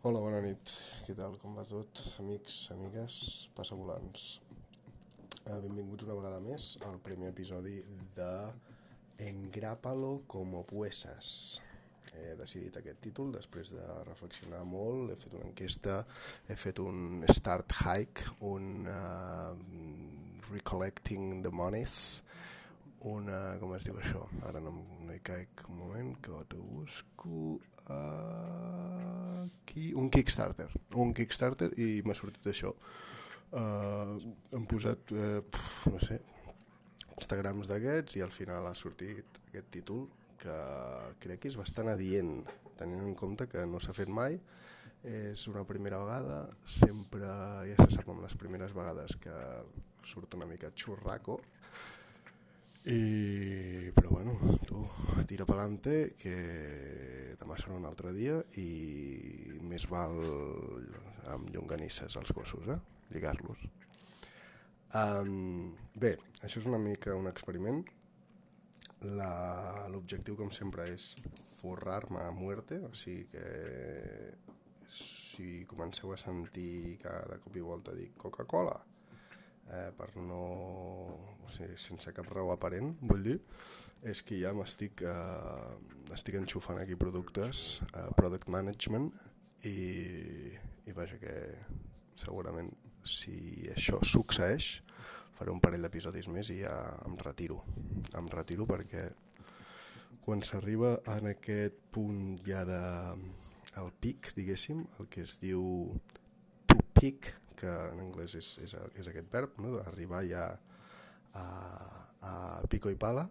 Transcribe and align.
Hola, 0.00 0.16
bona 0.24 0.38
nit. 0.40 0.70
Què 1.04 1.12
tal? 1.12 1.34
Com 1.42 1.58
va 1.58 1.62
tot? 1.68 2.00
Amics, 2.22 2.54
amigues, 2.72 3.16
passavolants. 3.52 4.38
Eh, 5.42 5.58
benvinguts 5.60 6.06
una 6.06 6.14
vegada 6.16 6.38
més 6.40 6.68
al 6.88 6.96
primer 7.04 7.28
episodi 7.34 7.74
de 8.16 8.30
Engrápalo 9.26 10.22
como 10.24 10.62
puesas. 10.64 11.60
He 12.16 12.32
decidit 12.40 12.78
aquest 12.80 13.02
títol 13.04 13.34
després 13.34 13.74
de 13.76 13.84
reflexionar 14.08 14.62
molt, 14.64 15.12
he 15.12 15.20
fet 15.20 15.36
una 15.36 15.50
enquesta, 15.50 15.98
he 16.48 16.56
fet 16.56 16.80
un 16.80 17.20
start 17.28 17.76
hike, 17.82 18.24
un 18.40 18.88
uh, 18.88 19.52
recollecting 20.48 21.42
the 21.44 21.52
monies, 21.52 22.22
una... 23.04 23.58
com 23.60 23.76
es 23.76 23.84
diu 23.84 24.00
això? 24.00 24.24
Ara 24.48 24.64
no, 24.64 24.72
no 25.04 25.12
hi 25.12 25.20
caic 25.20 25.68
un 25.68 25.84
moment, 25.84 26.16
que 26.24 26.32
ho 26.32 26.64
busco... 26.72 27.60
Aquí... 29.70 29.92
Un 29.94 30.10
Kickstarter. 30.10 30.66
Un 30.98 31.14
Kickstarter 31.14 31.70
i 31.78 32.00
m'ha 32.02 32.16
sortit 32.18 32.50
això. 32.50 32.74
Uh, 33.50 34.18
hem 34.54 34.66
posat, 34.70 35.12
uh, 35.14 35.38
pf, 35.46 35.90
no 35.94 36.00
sé, 36.02 36.18
Instagrams 37.14 37.70
d'aquests 37.70 38.18
i 38.18 38.24
al 38.24 38.32
final 38.34 38.66
ha 38.66 38.74
sortit 38.78 39.40
aquest 39.48 39.70
títol 39.74 40.08
que 40.40 40.56
crec 41.22 41.42
que 41.42 41.50
és 41.50 41.58
bastant 41.58 41.90
adient, 41.92 42.40
tenint 42.78 43.04
en 43.04 43.14
compte 43.18 43.46
que 43.50 43.62
no 43.68 43.80
s'ha 43.82 43.94
fet 43.94 44.10
mai, 44.10 44.38
és 45.06 45.46
una 45.50 45.62
primera 45.68 46.00
vegada, 46.02 46.40
sempre 46.66 47.28
ja 47.68 47.76
se 47.84 47.90
sap 47.98 48.08
amb 48.12 48.24
les 48.24 48.34
primeres 48.40 48.74
vegades 48.76 49.18
que 49.20 49.34
surt 50.06 50.34
una 50.38 50.48
mica 50.48 50.72
xurraco, 50.74 51.38
i, 52.88 53.90
però 53.94 54.08
bueno, 54.08 54.38
tu, 54.66 54.80
tira 55.28 55.44
pelante, 55.44 56.14
que 56.20 56.34
demà 57.40 57.58
serà 57.60 57.76
un 57.76 57.84
altre 57.88 58.14
dia 58.16 58.38
i 58.60 59.58
més 59.68 59.84
val 59.90 60.16
amb 61.34 61.50
llonganisses 61.52 62.16
als 62.16 62.32
gossos, 62.32 62.66
eh? 62.72 62.78
lligar-los. 63.12 63.66
Um, 64.96 65.76
bé, 65.94 66.16
això 66.42 66.58
és 66.58 66.66
una 66.66 66.80
mica 66.82 67.14
un 67.14 67.28
experiment. 67.30 67.84
L'objectiu, 69.00 70.36
com 70.36 70.50
sempre, 70.52 70.88
és 70.92 71.14
forrar-me 71.60 72.24
a 72.24 72.32
muerte, 72.36 72.80
o 72.84 72.90
sigui 72.96 73.28
que 73.32 73.44
si 74.90 75.64
comenceu 75.70 76.12
a 76.12 76.18
sentir 76.20 76.98
que 77.00 77.12
de 77.30 77.38
cop 77.44 77.56
i 77.56 77.62
volta 77.64 77.94
dic 77.96 78.16
Coca-Cola, 78.20 78.74
eh, 79.70 79.90
per 79.96 80.12
no... 80.18 80.42
O 81.40 81.50
sigui, 81.50 81.74
sense 81.80 82.12
cap 82.14 82.28
raó 82.30 82.52
aparent, 82.54 82.92
vull 83.02 83.24
dir, 83.26 83.38
és 84.06 84.20
que 84.22 84.38
ja 84.38 84.52
m'estic 84.54 85.02
eh, 85.02 85.72
estic 86.14 86.36
enxufant 86.38 86.78
aquí 86.78 86.94
productes, 87.00 87.80
eh, 87.90 88.06
product 88.18 88.50
management, 88.52 89.10
i, 89.66 90.52
i 90.88 90.94
vaja 90.96 91.18
que 91.20 91.34
segurament 92.20 92.70
si 93.04 93.66
això 93.72 93.98
succeeix 94.04 94.78
faré 95.36 95.52
un 95.52 95.60
parell 95.60 95.84
d'episodis 95.86 96.28
més 96.32 96.50
i 96.52 96.60
ja 96.62 96.76
em 97.08 97.16
retiro. 97.20 97.62
Em 98.16 98.28
retiro 98.32 98.66
perquè 98.68 99.06
quan 100.24 100.44
s'arriba 100.44 100.98
en 101.16 101.30
aquest 101.32 101.78
punt 101.94 102.38
ja 102.46 102.64
de 102.68 102.80
el 103.80 103.92
pic, 104.02 104.32
diguéssim, 104.36 104.82
el 104.98 105.08
que 105.08 105.24
es 105.24 105.38
diu 105.40 105.62
to 106.68 106.76
peak, 106.96 107.32
que 107.60 107.70
en 107.70 108.00
anglès 108.06 108.36
és, 108.38 108.52
és, 108.64 108.76
és 108.98 109.10
aquest 109.10 109.28
verb, 109.32 109.58
no? 109.62 109.74
d'arribar 109.76 110.22
ja 110.28 110.46
a, 111.36 111.44
a 112.26 112.32
pico 112.72 112.92
i 112.92 112.98
pala, 113.00 113.26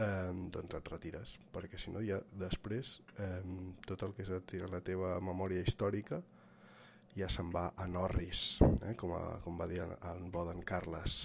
eh, 0.00 0.32
doncs 0.54 0.76
et 0.78 0.92
retires, 0.92 1.36
perquè 1.54 1.80
si 1.80 1.94
no 1.94 2.04
ja 2.04 2.20
després 2.40 2.98
eh, 3.18 3.40
tot 3.86 4.06
el 4.06 4.14
que 4.16 4.26
és 4.26 4.68
la 4.70 4.84
teva 4.84 5.16
memòria 5.24 5.64
històrica 5.64 6.20
ja 7.16 7.28
se'n 7.28 7.50
va 7.52 7.70
a 7.76 7.86
Norris, 7.90 8.60
eh? 8.86 8.94
com, 8.98 9.14
a, 9.16 9.40
com 9.44 9.58
va 9.58 9.66
dir 9.70 9.82
en 9.82 10.30
Boden 10.30 10.62
Carles. 10.62 11.24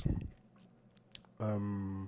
Um, 1.46 2.08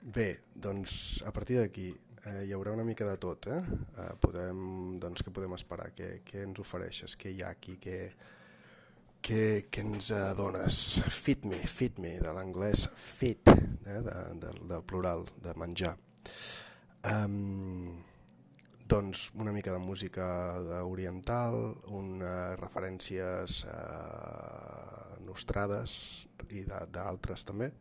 bé, 0.00 0.28
doncs 0.54 1.20
a 1.26 1.32
partir 1.34 1.58
d'aquí 1.60 1.90
eh, 1.90 2.44
hi 2.46 2.54
haurà 2.54 2.72
una 2.72 2.86
mica 2.86 3.06
de 3.08 3.16
tot. 3.22 3.48
Eh? 3.52 3.60
Eh, 3.60 4.12
podem, 4.22 4.58
doncs, 5.02 5.24
què 5.24 5.34
podem 5.34 5.56
esperar? 5.58 5.90
Què, 5.96 6.20
què 6.26 6.46
ens 6.46 6.62
ofereixes? 6.62 7.16
Què 7.20 7.34
hi 7.34 7.42
ha 7.44 7.52
aquí? 7.54 7.76
Què, 7.82 7.98
què, 9.26 9.66
què 9.72 9.82
ens 9.82 10.12
dones? 10.38 10.80
Fit 11.10 11.46
me, 11.50 11.58
fit 11.66 11.96
me, 12.02 12.12
de 12.22 12.32
l'anglès 12.34 12.86
fit, 12.94 13.48
eh, 13.50 14.00
de, 14.06 14.18
de, 14.42 14.52
del 14.70 14.84
plural, 14.86 15.24
de 15.42 15.54
menjar. 15.58 15.96
Um, 17.10 17.96
doncs 18.86 19.30
una 19.34 19.54
mica 19.54 19.74
de 19.74 19.82
música 19.82 20.26
oriental, 20.86 21.58
unes 21.98 22.54
referències 22.60 23.64
uh, 23.66 25.18
nostrades 25.26 25.96
i 26.54 26.62
d'altres 26.68 27.42
també, 27.48 27.72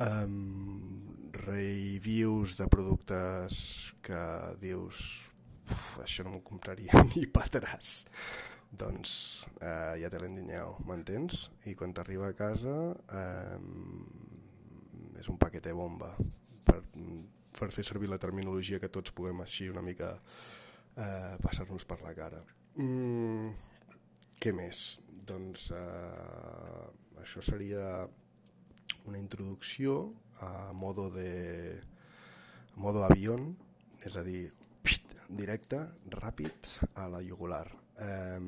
um, 0.00 1.10
reviews 1.44 2.56
de 2.56 2.68
productes 2.72 3.58
que 4.00 4.22
dius 4.62 5.02
això 6.00 6.24
no 6.24 6.38
m'ho 6.38 6.46
compraria 6.46 7.04
ni 7.12 7.26
patràs 7.28 7.98
doncs 8.70 9.46
eh, 9.60 9.96
ja 10.02 10.10
te 10.12 10.20
l'endinyeu, 10.20 10.76
m'entens? 10.88 11.48
I 11.68 11.74
quan 11.78 11.94
t'arriba 11.96 12.28
a 12.28 12.36
casa 12.36 12.74
eh, 13.16 13.58
és 15.18 15.28
un 15.32 15.38
paquete 15.40 15.72
bomba 15.74 16.12
per, 16.64 16.82
per 17.58 17.70
fer 17.74 17.84
servir 17.86 18.10
la 18.12 18.20
terminologia 18.20 18.80
que 18.82 18.92
tots 18.92 19.14
puguem 19.16 19.40
així 19.42 19.70
una 19.72 19.82
mica 19.84 20.12
eh, 20.12 21.34
passar-nos 21.42 21.88
per 21.88 22.00
la 22.04 22.14
cara. 22.18 22.42
Mm, 22.78 23.50
què 24.38 24.52
més? 24.54 25.00
Doncs 25.28 25.70
eh, 25.74 26.84
això 27.24 27.42
seria 27.42 28.04
una 29.08 29.18
introducció 29.18 30.12
a 30.44 30.72
modo 30.76 31.08
de 31.10 31.80
modo 32.78 33.02
avión, 33.02 33.56
és 34.06 34.14
a 34.14 34.22
dir, 34.22 34.52
directe, 35.28 35.80
ràpid, 36.14 36.76
a 36.94 37.08
la 37.10 37.24
jugular 37.24 37.66
eh, 38.04 38.38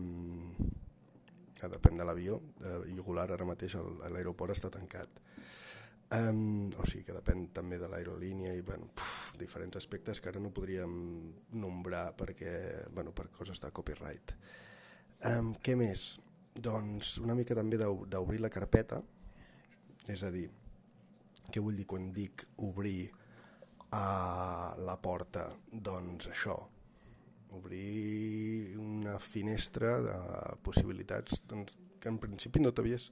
depèn 1.69 1.99
de 2.01 2.07
l'avió, 2.07 2.41
eh, 2.65 2.79
Igular 2.95 3.31
ara 3.33 3.45
mateix 3.49 3.77
l'aeroport 4.11 4.57
està 4.57 4.71
tancat. 4.73 5.21
Um, 6.11 6.73
o 6.75 6.85
sigui 6.91 7.05
que 7.07 7.15
depèn 7.15 7.45
també 7.55 7.77
de 7.79 7.87
l'aerolínia 7.87 8.51
i 8.59 8.65
bueno, 8.67 8.89
puf, 8.99 9.37
diferents 9.39 9.79
aspectes 9.79 10.19
que 10.19 10.27
ara 10.33 10.41
no 10.43 10.51
podríem 10.51 10.91
nombrar 11.55 12.17
perquè, 12.19 12.51
bueno, 12.91 13.13
per 13.15 13.29
coses 13.31 13.63
de 13.63 13.71
copyright. 13.71 14.35
Um, 15.31 15.53
què 15.63 15.77
més? 15.79 16.17
Doncs 16.51 17.13
una 17.23 17.37
mica 17.39 17.55
també 17.55 17.79
d'obrir 17.79 18.41
la 18.43 18.51
carpeta, 18.51 18.99
és 20.11 20.25
a 20.27 20.33
dir, 20.35 20.49
què 21.47 21.63
vull 21.63 21.79
dir 21.79 21.87
quan 21.87 22.11
dic 22.17 22.43
obrir 22.67 23.07
a 23.95 24.75
la 24.83 24.99
porta? 24.99 25.47
Doncs 25.71 26.27
això, 26.35 26.59
obrir 27.55 28.60
una 29.11 29.19
finestra 29.19 29.97
de 30.05 30.17
possibilitats 30.63 31.43
doncs, 31.51 31.77
que 32.01 32.09
en 32.09 32.19
principi 32.23 32.63
no 32.63 32.73
t'havies 32.73 33.09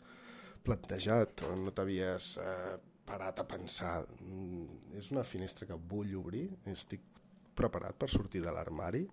plantejat 0.65 1.43
o 1.49 1.55
no 1.59 1.73
t'havies 1.75 2.37
eh, 2.43 2.77
parat 3.09 3.41
a 3.41 3.47
pensar. 3.49 4.03
Mm, 4.21 4.95
és 5.01 5.11
una 5.15 5.25
finestra 5.25 5.67
que 5.69 5.79
vull 5.91 6.15
obrir, 6.19 6.47
estic 6.71 7.05
preparat 7.59 7.99
per 7.99 8.11
sortir 8.13 8.45
de 8.45 8.55
l'armari. 8.55 9.07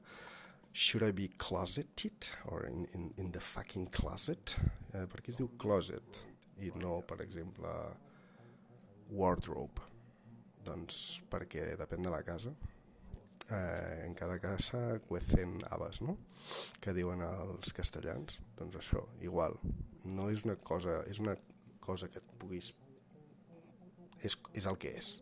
Should 0.76 1.06
I 1.08 1.14
be 1.16 1.30
closeted 1.40 2.30
or 2.52 2.66
in, 2.68 2.86
in, 2.94 3.14
in 3.18 3.32
the 3.32 3.40
fucking 3.40 3.88
closet? 3.96 4.58
Eh, 4.94 5.06
per 5.08 5.24
què 5.24 5.32
es 5.32 5.40
diu 5.40 5.50
closet 5.58 6.26
i 6.60 6.72
no, 6.76 7.00
per 7.08 7.22
exemple, 7.24 7.72
wardrobe? 9.16 9.92
Doncs 10.66 11.22
perquè 11.32 11.74
depèn 11.80 12.04
de 12.04 12.12
la 12.12 12.24
casa 12.28 12.52
eh, 13.50 14.04
en 14.06 14.14
cada 14.14 14.40
casa 14.40 15.00
cuecen 15.00 15.60
habas, 15.70 16.02
no? 16.02 16.18
que 16.82 16.94
diuen 16.94 17.22
els 17.26 17.74
castellans. 17.74 18.40
Doncs 18.58 18.80
això, 18.82 19.04
igual. 19.22 19.58
No 20.06 20.30
és 20.34 20.46
una 20.46 20.56
cosa, 20.56 21.02
és 21.10 21.20
una 21.20 21.38
cosa 21.80 22.10
que 22.10 22.22
et 22.22 22.34
puguis... 22.40 22.74
És, 24.24 24.38
és 24.54 24.66
el 24.66 24.78
que 24.82 24.96
és. 24.98 25.20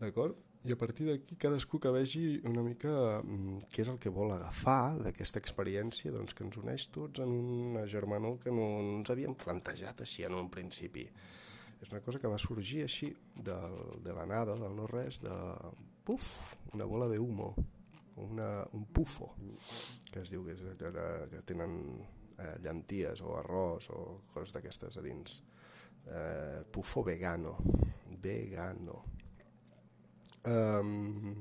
D'acord? 0.00 0.36
I 0.66 0.72
a 0.74 0.78
partir 0.78 1.04
d'aquí 1.06 1.36
cadascú 1.38 1.78
que 1.78 1.92
vegi 1.94 2.40
una 2.48 2.62
mica 2.66 2.90
mm, 3.20 3.68
què 3.70 3.84
és 3.84 3.90
el 3.92 4.00
que 4.02 4.10
vol 4.10 4.32
agafar 4.34 4.96
d'aquesta 4.98 5.38
experiència 5.38 6.10
doncs, 6.10 6.34
que 6.34 6.42
ens 6.42 6.58
uneix 6.58 6.88
tots 6.90 7.22
en 7.22 7.30
una 7.30 7.84
germanor 7.86 8.40
que 8.42 8.50
no, 8.50 8.64
no 8.82 8.96
ens 8.96 9.12
havíem 9.14 9.36
plantejat 9.38 10.02
així 10.02 10.26
en 10.26 10.34
un 10.34 10.50
principi. 10.50 11.06
És 11.78 11.92
una 11.92 12.00
cosa 12.02 12.18
que 12.18 12.30
va 12.32 12.40
sorgir 12.42 12.82
així, 12.82 13.12
de, 13.36 13.56
de 14.02 14.16
la 14.16 14.26
nada, 14.26 14.56
del 14.58 14.74
no-res, 14.74 15.20
de 15.22 15.36
puf, 16.06 16.54
una 16.72 16.86
bola 16.86 17.08
de 17.10 17.18
humo, 17.18 17.54
una, 18.16 18.64
un 18.72 18.86
pufo, 18.86 19.34
que 20.12 20.22
es 20.22 20.30
diu 20.30 20.44
que, 20.46 20.54
és, 20.54 20.78
que, 20.78 20.92
que 21.32 21.42
tenen 21.48 21.74
eh, 22.38 22.54
llenties 22.62 23.22
o 23.26 23.34
arròs 23.40 23.90
o 23.90 24.00
coses 24.32 24.54
d'aquestes 24.54 24.96
a 24.96 25.04
dins. 25.04 25.40
Eh, 26.06 26.62
pufo 26.70 27.02
vegano, 27.02 27.56
vegano. 28.22 29.02
Um, 30.46 31.34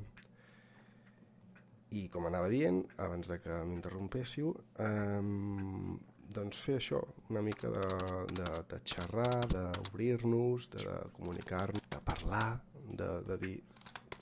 I 1.93 2.07
com 2.11 2.25
anava 2.25 2.49
dient, 2.49 2.81
abans 2.99 3.29
de 3.29 3.37
que 3.39 3.59
m'interrompéssiu, 3.69 4.49
um, 4.81 5.93
doncs 6.35 6.63
fer 6.65 6.79
això, 6.79 7.03
una 7.29 7.43
mica 7.45 7.69
de, 7.71 7.85
de, 8.33 8.49
de 8.73 8.81
xerrar, 8.81 9.45
d'obrir-nos, 9.53 10.67
de, 10.73 10.81
de 10.81 10.97
comunicar-nos, 11.15 11.85
de 11.93 12.01
parlar, 12.09 12.57
de, 12.89 13.11
de 13.29 13.37
dir 13.45 13.55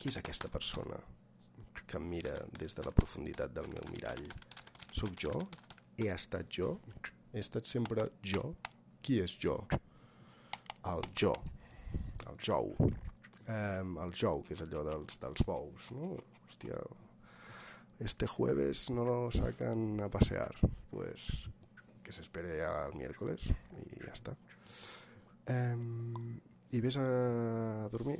qui 0.03 0.09
és 0.11 0.17
aquesta 0.19 0.49
persona 0.51 0.97
que 1.87 1.95
em 1.95 2.07
mira 2.11 2.33
des 2.59 2.73
de 2.75 2.83
la 2.83 2.91
profunditat 2.91 3.53
del 3.55 3.69
meu 3.71 3.85
mirall. 3.87 4.25
Soc 4.91 5.13
jo? 5.23 5.31
He 5.95 6.09
estat 6.11 6.49
jo? 6.51 6.73
He 7.31 7.39
estat 7.39 7.69
sempre 7.71 8.09
jo? 8.19 8.41
Qui 8.99 9.21
és 9.23 9.37
jo? 9.39 9.55
El 10.91 11.07
jo. 11.15 11.31
El 12.27 12.35
jou. 12.43 12.75
Um, 12.83 13.95
el 14.03 14.11
jou, 14.11 14.43
que 14.43 14.57
és 14.57 14.65
allò 14.67 14.83
dels, 14.89 15.21
dels 15.23 15.47
bous, 15.47 15.87
no? 15.95 16.11
Hòstia, 16.49 16.83
este 18.03 18.27
jueves 18.27 18.89
no 18.91 19.07
lo 19.07 19.17
sacan 19.31 20.03
a 20.03 20.11
pasear. 20.11 20.51
Pues 20.91 21.47
que 22.03 22.11
s'espere 22.11 22.59
ja 22.59 22.75
el 22.89 22.99
miércoles 22.99 23.53
i 23.79 24.03
ja 24.03 24.11
està. 24.11 24.35
Um, 25.47 26.41
I 26.75 26.83
vés 26.83 26.99
a 26.99 27.07
dormir 27.93 28.19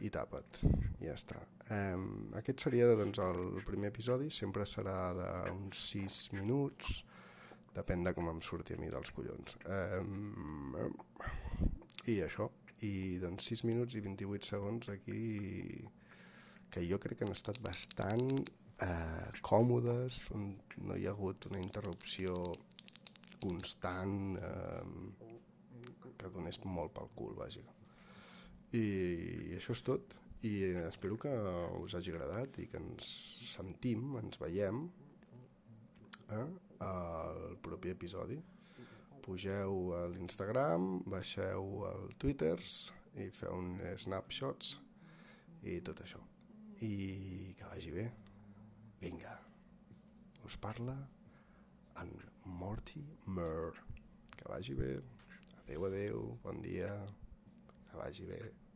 i 0.00 0.10
tapa't, 0.12 0.62
i 1.00 1.08
ja 1.08 1.14
està. 1.16 1.40
Um, 1.70 2.30
aquest 2.38 2.64
seria 2.66 2.88
doncs, 2.98 3.20
el 3.22 3.60
primer 3.66 3.92
episodi, 3.92 4.30
sempre 4.32 4.66
serà 4.66 5.12
d'uns 5.16 5.84
6 5.92 6.20
minuts, 6.38 7.02
depèn 7.76 8.02
de 8.06 8.14
com 8.16 8.30
em 8.32 8.40
surti 8.42 8.74
a 8.74 8.80
mi 8.80 8.90
dels 8.90 9.12
collons. 9.14 9.56
Um, 9.66 10.74
I 12.10 12.20
això, 12.24 12.48
i 12.86 13.18
doncs 13.22 13.50
6 13.52 13.66
minuts 13.68 13.96
i 13.96 14.02
28 14.04 14.48
segons 14.48 14.88
aquí 14.92 15.20
que 16.70 16.82
jo 16.86 16.98
crec 17.02 17.20
que 17.20 17.26
han 17.26 17.34
estat 17.34 17.58
bastant 17.62 18.28
eh, 18.80 19.30
còmodes, 19.44 20.20
no 20.86 20.96
hi 20.96 21.06
ha 21.06 21.14
hagut 21.14 21.50
una 21.50 21.60
interrupció 21.60 22.38
constant 23.40 24.38
eh, 24.38 24.84
que 26.20 26.30
donés 26.32 26.60
molt 26.64 26.94
pel 26.96 27.12
cul, 27.18 27.34
vaja. 27.36 27.64
I, 28.76 29.56
això 29.56 29.74
és 29.74 29.82
tot. 29.86 30.16
I 30.46 30.52
espero 30.86 31.18
que 31.20 31.30
us 31.82 31.94
hagi 31.96 32.14
agradat 32.14 32.56
i 32.62 32.66
que 32.70 32.78
ens 32.80 33.10
sentim, 33.50 34.14
ens 34.20 34.40
veiem 34.40 34.86
eh, 36.32 36.46
al 36.86 37.58
proper 37.62 37.92
episodi. 37.96 38.38
Pugeu 39.20 39.92
a 39.98 40.06
l'Instagram, 40.08 41.02
baixeu 41.12 41.84
al 41.90 42.08
Twitters 42.18 42.78
i 43.20 43.28
feu 43.36 43.58
uns 43.58 44.06
snapshots 44.06 44.78
i 45.68 45.80
tot 45.84 46.00
això. 46.06 46.22
I 46.80 47.52
que 47.58 47.68
vagi 47.68 47.92
bé. 47.92 48.08
Vinga, 49.00 49.36
us 50.46 50.56
parla 50.60 50.96
en 52.00 52.12
Morty 52.44 53.04
Mur. 53.26 53.74
Que 54.36 54.48
vagi 54.48 54.74
bé. 54.78 54.94
Adeu, 55.66 55.84
adeu, 55.90 56.28
bon 56.42 56.62
dia. 56.64 56.94
Que 57.90 57.96
vagi 57.96 58.24
bé. 58.24 58.69